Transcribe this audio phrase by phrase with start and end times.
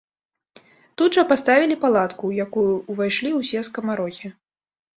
[1.01, 4.27] Тут жа паставілі палатку, у якую ўвайшлі ўсе скамарохі.